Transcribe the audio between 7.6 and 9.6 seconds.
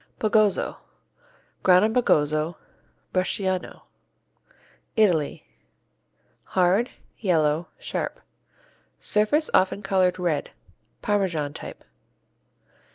sharp. Surface